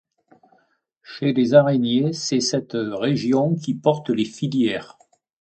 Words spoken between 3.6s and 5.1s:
porte les filières.